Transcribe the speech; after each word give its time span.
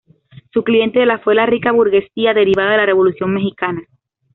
Su 0.51 0.63
clientela 0.63 1.19
fue 1.19 1.35
la 1.35 1.45
rica 1.45 1.71
burguesía 1.71 2.33
derivada 2.33 2.71
de 2.71 2.77
la 2.77 2.85
Revolución 2.87 3.35
mexicana. 3.35 3.83